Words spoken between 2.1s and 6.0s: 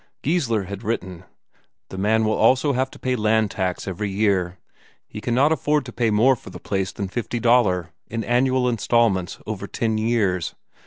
will also have to pay land tax every year; he cannot afford to